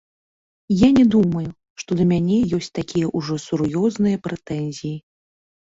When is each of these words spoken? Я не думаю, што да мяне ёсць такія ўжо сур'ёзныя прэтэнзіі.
Я 0.75 0.87
не 0.97 1.03
думаю, 1.15 1.43
што 1.83 1.91
да 1.99 2.07
мяне 2.13 2.39
ёсць 2.59 2.71
такія 2.79 3.13
ўжо 3.21 3.39
сур'ёзныя 3.47 4.23
прэтэнзіі. 4.27 4.95